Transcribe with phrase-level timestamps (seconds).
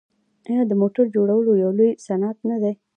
[0.49, 2.73] آیا د موټرو جوړول یو لوی صنعت نه دی؟